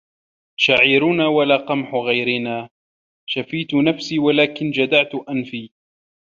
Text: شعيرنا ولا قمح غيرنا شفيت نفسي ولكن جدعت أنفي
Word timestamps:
شعيرنا 0.55 1.27
ولا 1.27 1.57
قمح 1.57 1.93
غيرنا 1.95 2.69
شفيت 3.25 3.73
نفسي 3.73 4.19
ولكن 4.19 4.71
جدعت 4.71 5.15
أنفي 5.15 5.69